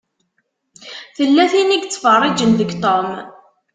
Tella 1.15 1.45
tin 1.51 1.69
i 1.75 1.77
yettfeṛṛiǧen 1.79 2.51
deg 2.59 2.71
Tom. 2.83 3.09